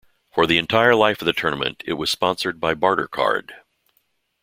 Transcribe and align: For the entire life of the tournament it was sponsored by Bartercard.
For 0.33 0.47
the 0.47 0.57
entire 0.57 0.95
life 0.95 1.21
of 1.21 1.27
the 1.27 1.31
tournament 1.31 1.83
it 1.85 1.93
was 1.93 2.09
sponsored 2.09 2.59
by 2.59 2.73
Bartercard. 2.73 3.51